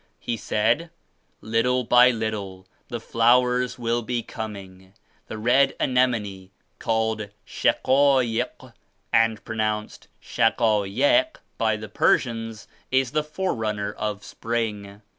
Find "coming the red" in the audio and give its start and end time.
4.23-5.75